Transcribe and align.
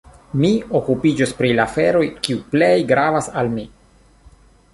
Mi 0.43 0.49
okupiĝos 0.79 1.33
pri 1.41 1.51
la 1.59 1.67
aferoj, 1.71 2.03
kiuj 2.25 2.41
plej 2.55 2.73
gravas 2.93 3.31
al 3.43 3.53
mi. 3.59 3.69